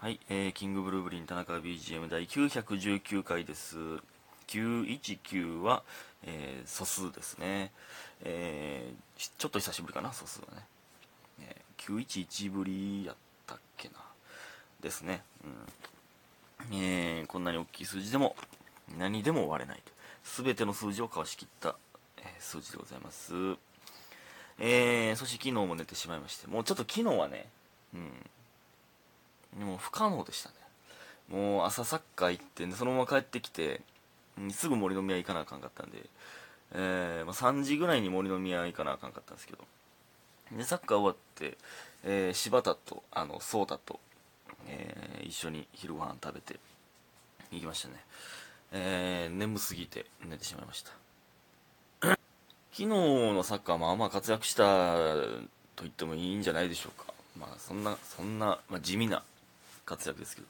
[0.00, 3.76] はい、えー、キングブルーブリン田中 BGM 第919回です。
[4.46, 5.82] 919は、
[6.22, 7.72] えー素数ですね。
[8.22, 10.64] えーちょっと久しぶりかな、素数はね。
[11.40, 13.94] えー911ぶりやったっけな。
[14.80, 15.20] ですね。
[16.70, 16.80] うん。
[16.80, 18.36] えーこんなに大きい数字でも、
[18.96, 19.90] 何でも割れないと。
[20.22, 21.74] すべての数字をかわしきった、
[22.18, 23.34] えー数字でございます。
[24.60, 27.48] えー、そして昨日も寝てしまいまして、もうちょっと昨日はね、
[27.94, 28.12] うん、
[29.56, 30.54] もう不可能でしたね。
[31.28, 33.82] もう朝サッカー行って、ね、そのまま帰ってきて、
[34.50, 35.98] すぐ森の宮行かなあかんかったんで、
[36.74, 39.58] えーまあ、3時ぐらいに森の宮行かなあかんかったんですけど。
[40.56, 41.58] でサッカー終わって、
[42.04, 44.00] えー柴田とあの颯太と、
[44.66, 46.58] えー一緒に昼ご飯食べて
[47.50, 47.94] 行きましたね、
[48.72, 50.90] えー眠すぎて寝てしまいました。
[52.08, 52.16] 昨
[52.72, 54.62] 日のサッカーまあまあ活躍した
[55.76, 57.12] と言ってもいいんじゃないでしょうか。
[57.38, 59.22] まあそんなそんな、まあ、地味な
[59.88, 60.48] 活躍ですけど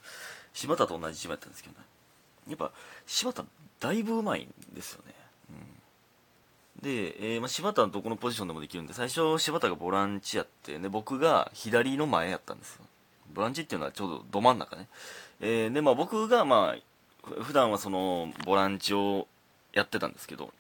[0.53, 1.85] 柴田と同じチームやったんですけどね。
[2.49, 2.73] やっぱ
[3.07, 3.45] 柴田
[3.81, 5.15] だいぶうまいんですよね、
[6.81, 12.85] うん、で、えーまあ、柴田のどこのポジションでもできるんで最初柴田がボランチやってで僕が左の前やったんですよ。
[13.35, 14.89] ボランチっていうのはちょうどど真ん中ね、
[15.41, 19.29] えーでまあ僕がまあ普段はそのボランチを
[19.75, 20.51] やってたんですけど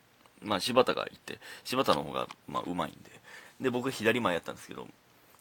[0.42, 3.19] まあ柴田がいて柴田の方がまあうまいんで。
[3.61, 4.86] で僕左前やったんですけど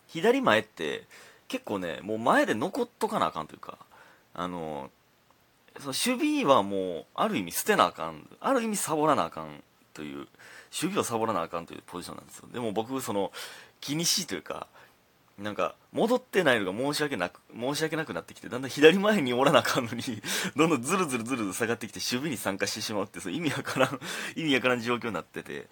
[0.08, 1.04] 左前って
[1.48, 3.78] 結構ねもう前で残っとかなあかんというか
[4.34, 4.90] あの
[5.80, 10.28] その守備はもうある意味捨てなあかんある意味サボらなあかんという守
[10.72, 12.48] 備をサボらなあかんというポジションなんですよ。
[12.52, 13.31] でも僕その
[13.80, 14.67] 気にしいというか
[15.38, 20.02] なんか戻ってないのが申し訳なく申し訳なくなってきてだんだん左前におらなあかんのに
[20.56, 24.00] どんどんズルズルズルズル下がってきて守備に参加してしまうってそう意味わからん
[24.36, 25.67] 意味わからん状況になってて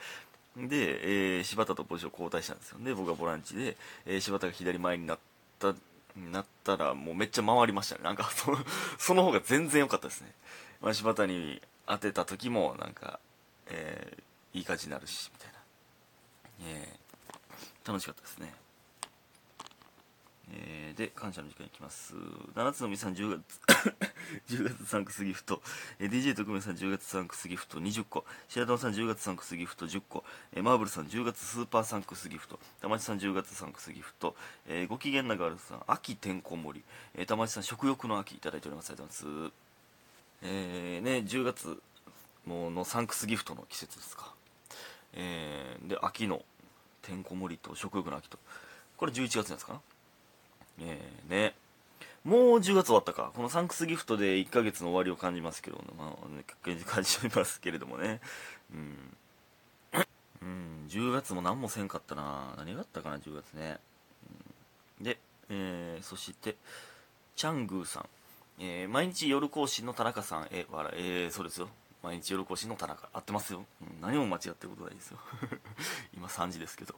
[0.56, 2.78] で、えー柴田とポジション交代したんですよ。
[2.80, 5.74] で僕がボランチで、えー柴田が左前になってた
[6.16, 8.04] なったらもうめっちゃ回りましたね。
[8.04, 8.58] なんかその
[8.98, 10.32] その方が全然良かったですね、
[10.82, 13.20] まあ、柴田に当てた時もなんか、
[13.68, 14.24] えー
[14.58, 15.60] いい感じになるしみたいな、
[16.72, 17.06] えー
[17.88, 18.54] 楽しかったですね。
[20.52, 22.14] えーで感謝の時間いきます。
[22.56, 23.60] 七つのみさん10月
[24.50, 25.62] 10月サンクスギフト、
[26.00, 28.26] えー DJ 特命さん10月サンクスギフト20個。
[28.48, 30.24] 白玉さん10月サンクスギフト10個、
[30.54, 32.60] えーマーブルさん10月スーパーサンクスギフト。
[32.82, 34.36] 玉地さん10月サンクスギフト、
[34.68, 36.86] えーご機嫌なガールズさん秋てんこ盛り、
[37.16, 38.92] えー、玉地さん食欲の秋いただいております。
[38.92, 39.54] ありがとうございます。
[40.44, 41.82] えーね10月
[42.46, 44.34] もうのサンクスギフトの季節ですか。
[45.14, 46.46] えーで秋の
[47.02, 48.40] てんこ盛りと食欲の秋と。
[48.98, 49.82] これ11月なんですかな。
[50.80, 51.56] えーね。
[52.24, 53.32] もう10月終わったか。
[53.36, 56.44] このサンクスギフトで1ヶ月の終わりを感じますけど、まあね、
[56.86, 58.20] 感じますけれどもね。
[58.74, 59.16] うん、
[60.42, 62.56] うん、10月も何もせんかったな。
[62.58, 63.78] 何があったかな10月ね、
[65.00, 65.06] うん。
[65.06, 65.20] で、
[65.50, 66.56] えーそして
[67.36, 68.06] チャングーさん、
[68.60, 71.70] えー毎日夜更新の田中さんえ笑えーそうですよ。
[72.02, 73.08] 毎日夜更新の田中。
[73.14, 74.02] 合ってますよ、うん。
[74.02, 75.20] 何も間違ってることないですよ。
[76.16, 76.96] 今3時ですけど。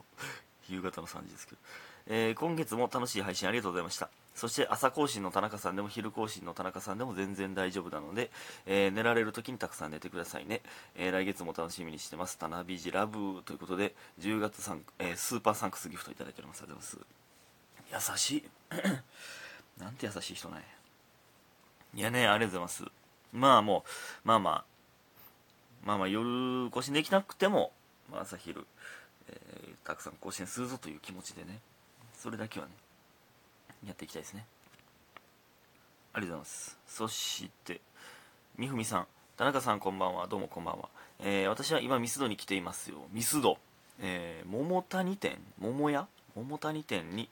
[0.74, 1.62] 夕方の3時ですけど、
[2.08, 4.10] えー今月も楽しい配信ありがとうございました。
[4.36, 8.30] そして朝更新の田中さんでも昼更新の田中さんでも全然大丈夫なので、
[8.66, 10.62] えー寝られる時にたくさん寝てくださいね、
[10.96, 12.38] えー来月も楽しみにしてます。
[12.38, 16.62] タナビジラブということで10月サン、えスーパーサンクスギフトいただいております。
[16.62, 18.12] ありがとうございます。
[18.12, 18.44] 優しい。
[19.82, 20.66] なんて優しい人なんや。
[21.96, 22.92] いやねありがとうございます。
[23.34, 23.84] まあも
[24.24, 24.66] うまあまあ
[25.86, 27.72] まあまあ夜更新できなくても、
[28.12, 28.66] まあ、朝昼、
[29.30, 31.60] えーたくさん更新するぞという気持ちでね
[32.14, 32.74] それだけはね
[33.88, 34.46] やっていきたいですね。
[36.14, 36.78] ありがとうございます。
[36.88, 37.80] そして
[38.58, 39.08] みふみさん。
[39.38, 40.28] 田中さんこんばんは。
[40.28, 40.90] どうもこんばんは、
[41.20, 42.98] えー私は今ミスドに来ていますよ。
[43.14, 43.60] ミスド、
[44.02, 45.38] えー桃谷店。
[45.60, 46.08] 桃屋？
[46.36, 47.30] 桃谷店に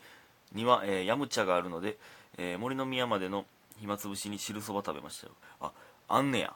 [0.53, 1.97] には、えーヤムチャがあるので、
[2.37, 3.45] えー森の宮までの
[3.79, 5.33] 暇つぶしに汁そば食べましたよ。
[5.59, 5.71] あ
[6.07, 6.53] あんねや。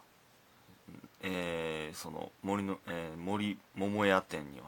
[1.24, 4.68] えーその森の、えー森桃屋店には。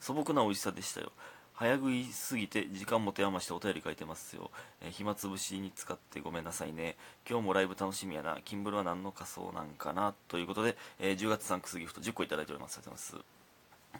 [0.00, 1.12] 素朴な美味しさでしたよ。
[1.54, 4.50] 早食いすぎて時間持て余してお便り書いてますよ、
[4.82, 6.96] えー暇つぶしに使ってごめんなさいね。
[7.28, 8.38] 今日もライブ楽しみやな。
[8.44, 10.14] キンブルは何の仮装なんかな。
[10.28, 13.22] ということで、えー10月サンクスギフト10個いただいておりますありがとうござい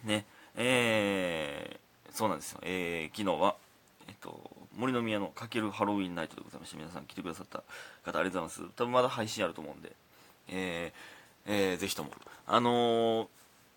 [0.03, 0.07] ます。
[0.07, 0.27] ね。
[0.57, 3.57] えーそうなんですよ、えー昨日は
[4.09, 7.63] えっと森の宮のかけるハロウィンナイトでございまして皆さん来てくださった
[8.05, 8.75] 方ありがとうございます。
[8.77, 9.93] 多分まだ配信あると思うんで
[10.49, 12.11] えーえーぜひとも。
[12.47, 13.27] あのー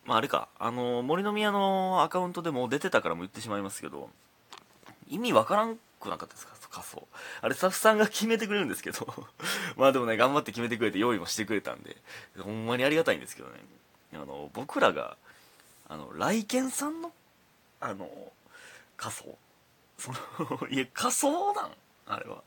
[0.09, 0.49] まああれか。
[0.57, 4.09] あのー森の宮のアカウントでも出てたからも言ってしまいますけど
[5.07, 6.53] 意味わからんくなかったですか？
[6.71, 7.07] 仮装
[7.41, 9.07] あれスタッフさんが決めてくれるんですけど。
[9.77, 11.95] まあでもね頑張って決めてくれて用意もしてくれたんで
[12.39, 13.59] ほんまにありがたいんですけどね。
[14.13, 15.15] あの僕らが
[15.87, 17.11] あの来県さんの
[17.79, 18.09] あの
[18.97, 19.37] 仮装
[19.99, 21.71] その いや仮装なん？
[22.07, 22.43] あれは。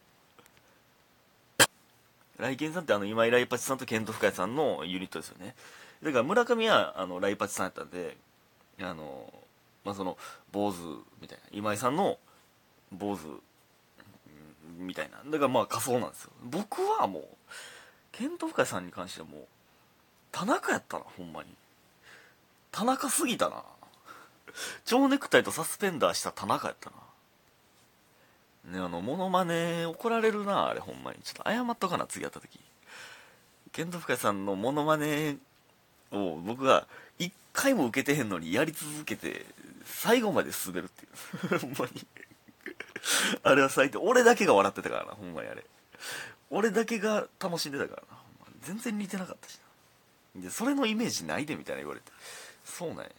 [2.38, 5.54] 来健さんってあの今井来八さんとケント深谷さんのユニットですよね。
[6.02, 8.16] だから村上はあの来八さんやったんで
[8.80, 9.32] あの
[9.84, 10.16] まあその
[10.50, 10.76] 坊主
[11.20, 12.18] みたいな今井さんの
[12.92, 13.40] 坊主
[14.78, 15.18] みたいな。
[15.30, 16.30] だからまあ仮想なんですよ。
[16.44, 17.24] 僕はもう
[18.10, 19.44] ケント深谷さんに関してはもう
[20.30, 21.48] 田中やったなほんまに。
[22.70, 23.62] 田中すぎたな。
[24.84, 26.96] 蝶ネクタイとサスペンダーした田中やったな。
[28.78, 31.18] ねあのモノマネ怒られるなあれほんまに。
[31.22, 32.58] ちょっと謝っとかな次やった時。
[33.72, 35.36] ケント深谷さんのモノマネ
[36.12, 36.86] を僕が
[37.18, 39.44] 一回も受けてへんのにやり続けて
[39.84, 41.58] 最後まで滑るっていう。
[41.60, 42.06] ほんまに。
[43.42, 45.64] あれは最低俺だけが笑ってたからなほんまにあれ。
[46.50, 48.18] 俺だけが楽しんでたからな
[48.60, 49.58] 全然似てなかったし
[50.36, 50.42] な。
[50.42, 52.12] でそれのイメージないでみたいな言われて。
[52.64, 53.10] そうなんや。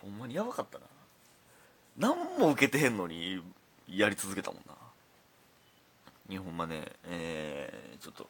[0.00, 0.86] ほんまにやばかったな。
[1.96, 3.42] 何も受けてへんのに
[3.86, 4.74] やり続けたもんな。
[6.28, 8.28] 日本まねえー、ちょっと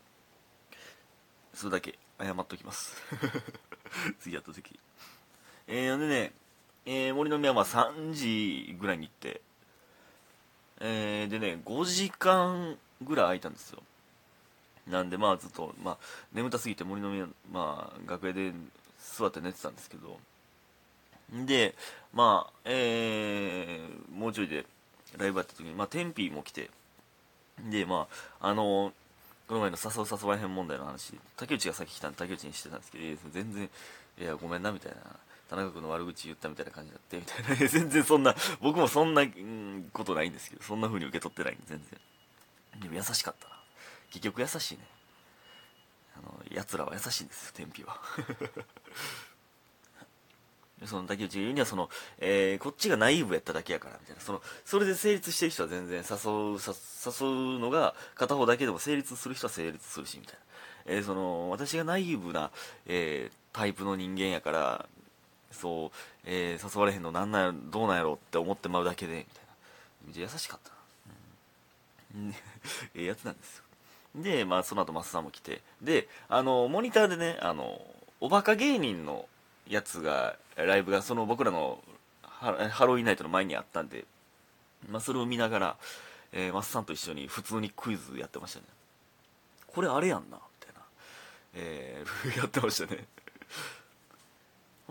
[1.55, 1.99] それだけ。
[2.23, 2.97] 謝っときます。
[4.21, 4.79] 次やった時。
[5.67, 6.33] えー、でね、
[6.87, 9.41] えー、森の宮は3時ぐらいに行って
[10.85, 13.83] えー、でね5時間ぐらい空いたんですよ。
[14.89, 15.99] なんでまあずっと、まあ、
[16.33, 18.53] 眠たすぎて森の宮、まあ、楽屋で
[18.99, 20.19] 座って寝てたんですけど。
[21.47, 21.75] で
[22.13, 24.67] まあえー、もうちょいで
[25.17, 26.69] ライブやった時にまあ天日も来て。
[27.71, 28.09] でま
[28.41, 28.93] ああの
[29.53, 31.13] この前の誘う誘わへん問題の話。
[31.37, 33.69] 竹内がさっき来たんで竹内にしてたんですけど全然
[34.19, 34.97] いやごめんなみたいな。
[35.51, 37.69] 田中君の悪口言ったみたいな感じだってみたいな。
[37.69, 42.81] 全然そんな僕もそんな、うん、ことないんですけどそんな風に受け取ってないんで全然。
[42.81, 43.57] でも優しかったな。
[44.09, 44.87] 結局優しいね。
[46.17, 48.01] あの奴らは優しいんですよ天日は。
[50.87, 51.89] その竹内が言うにはその、
[52.19, 54.23] えー、こっちがナイーブやっただけやからみたいな。
[54.23, 60.41] そのそれで成立してる人は全然誘う誘うのが片方だけでも成立する人は成立するしみたいな、
[60.97, 62.51] えー、その私がナイーブな、
[62.87, 64.87] えー、タイプの人間やから
[65.51, 65.91] そう、
[66.25, 69.53] えー、誘われへんのなんなんやどうなんやろって思ってまうだけでみたいな。
[70.15, 70.77] 優しかったな、
[72.17, 72.35] うん、
[72.95, 73.65] ええやつなんですよ。
[74.17, 75.63] でまあその後マスさんも来て。
[75.81, 77.81] であのモニターでねあの
[78.21, 79.27] おバカ芸人の
[79.69, 81.79] やつがライブがその僕らの
[82.23, 82.53] ハ
[82.87, 84.05] ロウィンナイトの前にあったんで、
[84.89, 85.77] まあ、それを見ながら、
[86.33, 88.65] えー、マスさんと一緒に普通にクイズやってましたね
[89.69, 90.81] これあれやんなみたいな、
[91.55, 93.05] えー、 やってましたね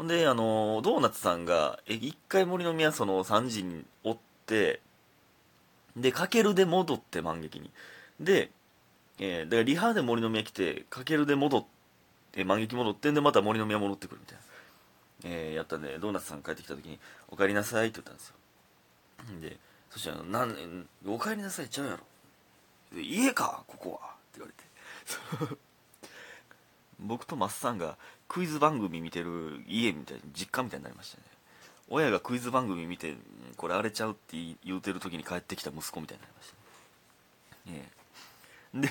[0.02, 4.80] ほんで、あのドーナツさんが、え、一回森の宮その3時におって、
[5.96, 7.70] で、かけるで戻って満劇に。
[8.20, 8.50] で、
[9.20, 11.66] えー、だからリハで森の宮来て、かけるで戻っ
[12.32, 14.44] て、満劇戻ってんで、また森の宮戻ってくるみたいな。
[15.24, 18.36] えー、やったんで、ドーナツさん帰ってきた時に、お帰りなさいって言ったんですよ。
[19.42, 19.58] で、
[19.90, 23.02] そしたら、なん、お帰りなさいちゃうやろ。
[23.02, 24.10] 家か、ここは？
[24.10, 25.58] って言われて。
[27.00, 27.98] 僕とマッサンが
[28.28, 31.24] クイズ番組見てる家みたいに実家みたいになりましたね
[31.90, 33.16] 親がクイズ番組見て
[33.58, 36.54] これ荒れちゃうって言うてる時に帰ってきた息子みたいになりまし
[37.66, 37.92] たね、
[38.74, 38.90] えで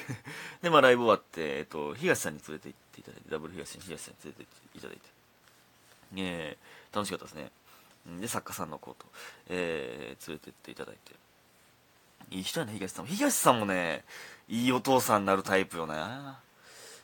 [0.63, 5.03] でまあライブ終わって、えっと、東さんに連れて行っていただいてダブル東に東さんに連れて行っていただいて
[6.13, 6.57] ね
[6.93, 7.51] 楽しかったですね。
[8.21, 9.07] で作家さんの子と、
[9.49, 11.15] えー、連れてっていただいて。
[12.31, 13.11] いい人やね東さんも。
[13.11, 14.05] 東さんもね
[14.49, 16.41] いいお父さんになるタイプよな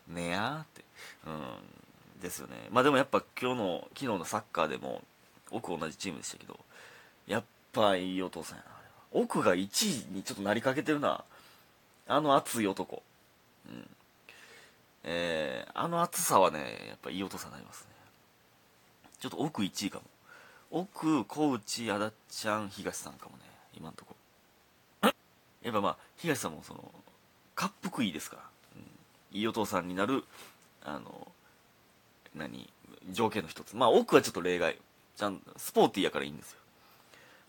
[0.09, 0.85] ねやって。
[1.27, 2.55] うんですよね。
[2.71, 5.03] まあでもやっぱ今日の昨日のサッカーでも
[5.51, 6.59] 奥同じチームでしたけど
[7.27, 8.71] やっぱいいお父さんやな。
[9.13, 11.25] 奥が1位にちょっとなりかけてるな。
[12.09, 13.03] あの熱い男。
[13.69, 13.87] うん。
[15.05, 17.96] えー、あの熱さはねやっぱいいお父さんになりますね。
[19.21, 20.05] ちょっと奥1位かも。
[20.71, 23.45] 奥小内足立ちゃん東さんかもね。
[23.77, 24.15] 今んとこ。
[25.63, 26.93] やっぱまあ東さんもその
[27.55, 28.43] かっぷいいですから、
[28.77, 30.23] うん、いいお父さんになる
[30.85, 31.27] あの
[32.37, 32.69] 何
[33.11, 33.77] 条件の一つ。
[33.77, 34.77] まあ奥はちょっと例外。
[35.17, 36.59] ちゃんスポーティーやからいいんですよ。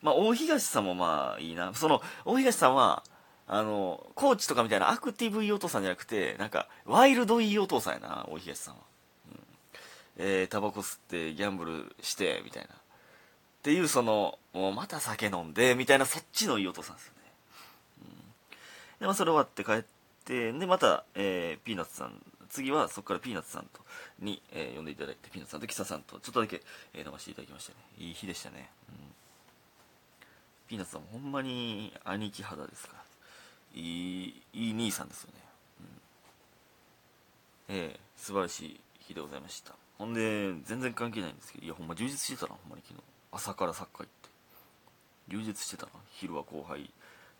[0.01, 1.73] まあ大東さんもまあいいな。
[1.73, 3.03] その大東さんは
[3.47, 8.81] あのコーチとかみたいなアクティブいいお父さんじゃなくてなんかワイルドいいお父さんやな大東さんは、
[10.17, 12.69] えー、タバコ吸ってギャンブルしてみたいな。
[12.69, 12.77] っ
[13.63, 17.31] ていうそのもうまた酒飲んでみたいなそっちのいいお父さんですよね、
[18.01, 18.07] うん、
[19.01, 19.83] でまあそれ終わって帰っ
[20.23, 22.13] てでまた、えー、ピーナッツさん
[22.49, 23.81] 次はそこからピーナッツさんと
[24.21, 26.61] に、えー、呼んでいただいてピーナッツさんとキサさんとちょっとだけ、
[26.93, 27.77] えー、飲ませていただきましたね。
[27.97, 28.95] いい日でしたね、うん、
[30.69, 33.03] ピーナッツさんほんまに兄貴肌ですから。
[33.75, 35.39] いいいい兄さんですよね、
[37.69, 39.73] うん、ええー、素晴らしい日でございました。
[39.97, 43.03] ほんで全然関係ないんですけどいやほんま充実してたなほんまに昨日。
[43.31, 44.29] 朝からサッカー行って。
[45.29, 45.91] 充実してたな。
[46.13, 46.89] 昼は後輩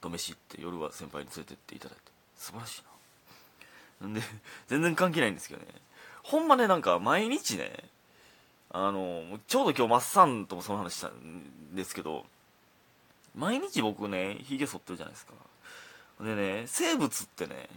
[0.01, 2.11] と飯行って夜は先輩に連れてっていただいて。
[2.35, 2.83] 素晴らしい
[4.01, 4.07] な。
[4.07, 4.21] なんで
[4.67, 5.67] 全然関係ないんですけどね。
[6.23, 7.71] ほんまねなんか毎日ね
[8.69, 12.25] あのちょうど今日マッサンともその話したんですけど
[13.33, 15.33] 毎日僕ねヒゲ剃ってるじゃないですか。
[16.21, 17.69] でね生物ってね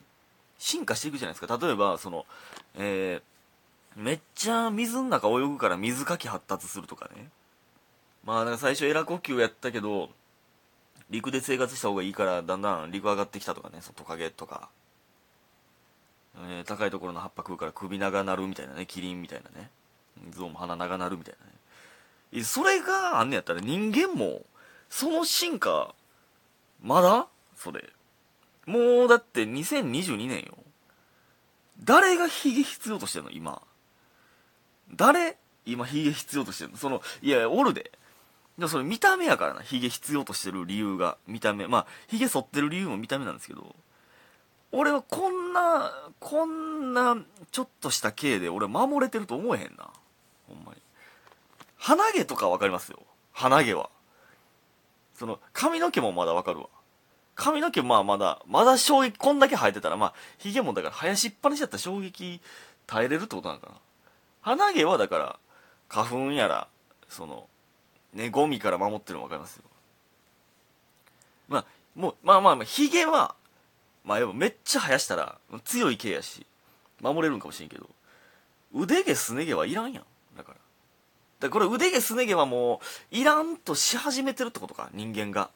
[0.59, 1.59] 進化していくじゃないですか。
[1.59, 2.27] 例えばその
[2.75, 3.23] えー、
[4.01, 7.29] めっちゃ水の中泳ぐから水かき発達するとかね。
[8.25, 10.09] まあなんか最初エラ呼吸やったけど
[11.11, 13.79] 陸で生活した方がいいからだんだん陸上がってきたとかね。
[13.83, 14.71] そのトカゲとか、
[16.49, 18.87] えー、高いところの葉っぱ食うから首長なるみたいなね。
[18.87, 19.69] キリンみたいなね。
[20.31, 21.35] 象も鼻長なるみたい
[22.33, 22.45] なね。
[22.45, 24.47] それがあんねやったら人間も
[24.89, 25.95] その進化
[26.83, 27.27] まだ？
[27.55, 27.85] それ。
[28.65, 30.57] もうだって2022年よ。
[31.85, 33.31] 誰がヒゲ必要としてんの？
[33.31, 33.61] 今。
[34.97, 36.77] 誰今ヒゲ必要としてんの？
[36.77, 37.93] そのいやおるで。
[38.59, 39.63] でもそれ見た目やからな。
[39.63, 41.67] ヒゲ必要としてる理由が見た目。
[41.67, 43.75] まあヒゲ剃ってる理由も見た目なんですけど。
[44.73, 47.17] 俺はこんなこんな
[47.51, 49.89] ちょっとした毛で俺守れてると思えへんな。
[50.49, 50.81] ほんまに。
[51.77, 53.01] 鼻毛とか分かりますよ。
[53.33, 53.91] 鼻毛は。
[55.15, 56.69] その髪の毛もまだ分かるわ。
[57.35, 62.41] 髪の毛まあまだまだ衝撃こんだけ生えてたらまあヒゲもだから生やしっぱなしだったら衝撃
[62.87, 63.73] 耐えれるってことなのかな。
[64.43, 65.39] 鼻毛はだから
[65.89, 66.69] 花粉やら
[67.09, 67.49] その
[68.15, 69.65] ねゴミから守ってるの分かりますよ。
[71.49, 73.35] まあもうまあまあまあヒゲは
[74.05, 76.47] まあめっちゃ生やしたら強い毛やし
[77.01, 77.89] 守れるんかもしれんけど
[78.73, 80.05] 腕毛すね毛はいらんやん。
[80.37, 80.59] だから。
[81.41, 82.81] だからこれ腕毛すね毛はも
[83.13, 85.47] ういらんとし始めてるってことか人間が。
[85.47, 85.51] っ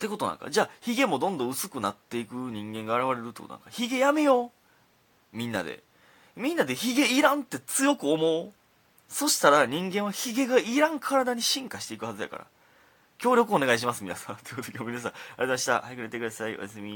[0.00, 0.50] てことなんか。
[0.50, 3.70] じゃあヒゲもどんどん薄くなっていく人間が現れるってことなんか。
[3.70, 5.36] ヒゲやめよう。
[5.36, 5.82] みんなで。
[6.36, 8.52] みんなでヒゲいらんって強く思う。
[9.08, 12.46] そしたら人間はヒゲがいらん体に進化していくはずやから。
[13.18, 14.36] 協力お願いします皆さん。
[14.36, 15.80] ということで今日皆さんありがとうございました。
[15.82, 16.56] 早く寝てください。
[16.56, 16.88] おやすみ。